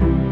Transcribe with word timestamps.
Bye. 0.00 0.27